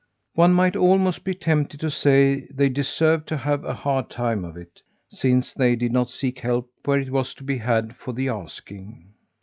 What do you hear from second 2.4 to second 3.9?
they deserved to have a